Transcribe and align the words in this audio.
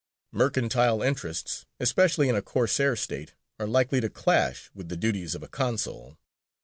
Mercantile 0.31 1.03
interests, 1.03 1.67
especially 1.79 2.27
in 2.27 2.33
a 2.35 2.41
Corsair 2.41 2.95
state, 2.95 3.35
are 3.59 3.67
likely 3.67 4.01
to 4.01 4.09
clash 4.09 4.71
with 4.73 4.89
the 4.89 4.97
duties 4.97 5.35
of 5.35 5.43
a 5.43 5.47
consul. 5.47 6.17